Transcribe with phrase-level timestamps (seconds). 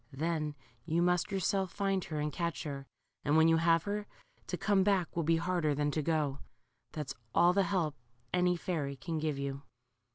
[0.13, 2.87] Then you must yourself find her and catch her,
[3.23, 4.07] and when you have her,
[4.47, 6.39] to come back will be harder than to go.
[6.93, 7.93] That's all the help
[8.33, 9.61] .any fairy can give you."